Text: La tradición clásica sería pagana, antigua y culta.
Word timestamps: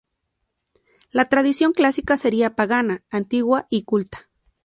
La 1.11 1.25
tradición 1.29 1.73
clásica 1.73 2.17
sería 2.17 2.55
pagana, 2.55 3.03
antigua 3.11 3.67
y 3.69 3.83
culta. 3.83 4.29